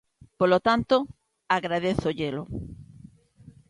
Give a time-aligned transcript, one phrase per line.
[0.39, 0.95] Polo tanto,
[1.57, 2.43] agradézollelo.